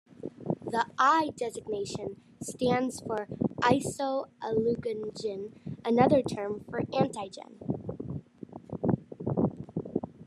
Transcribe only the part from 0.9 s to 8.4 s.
"I" designation stands for isoagglutinogen, another term for antigen.